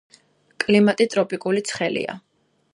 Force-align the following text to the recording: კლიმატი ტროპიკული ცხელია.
კლიმატი 0.63 1.07
ტროპიკული 1.15 1.63
ცხელია. 1.73 2.19